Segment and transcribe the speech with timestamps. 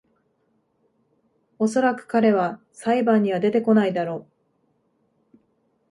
[1.59, 4.25] おそらく彼は裁判には出てこないだろ